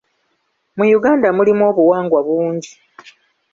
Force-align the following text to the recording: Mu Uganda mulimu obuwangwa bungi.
Mu 0.77 0.85
Uganda 0.97 1.27
mulimu 1.37 1.63
obuwangwa 1.71 2.19
bungi. 2.27 2.71